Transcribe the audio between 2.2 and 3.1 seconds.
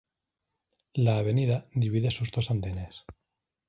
dos andenes.